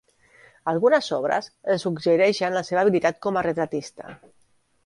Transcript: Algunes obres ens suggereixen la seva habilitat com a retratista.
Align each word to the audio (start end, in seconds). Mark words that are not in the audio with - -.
Algunes 0.71 1.09
obres 1.17 1.51
ens 1.75 1.85
suggereixen 1.87 2.57
la 2.59 2.65
seva 2.71 2.83
habilitat 2.85 3.23
com 3.27 3.39
a 3.39 3.45
retratista. 3.49 4.19